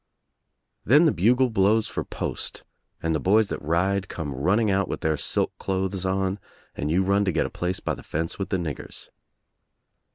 [0.83, 2.63] Then the bugle blows for post
[3.03, 6.39] and the boys that ride come running out with their silk clothes on
[6.73, 9.09] and you run to get a place by the fence with the niggers.